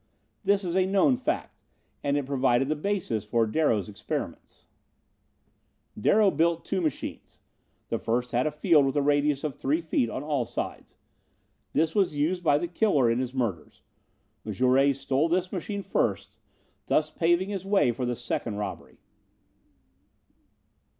[0.43, 1.61] This is a known fact,
[2.03, 4.65] and it provided the basis for Darrow's experiments.
[5.95, 7.39] "Darrow built two machines.
[7.89, 10.95] The first had a field with a radius of three feet on all sides.
[11.73, 13.83] This was used by the killer in his murders.
[14.49, 16.35] Jouret stole this machine first,
[16.87, 18.97] thus paving his way for the second robbery.